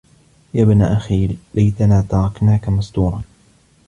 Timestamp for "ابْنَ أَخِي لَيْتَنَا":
0.63-2.05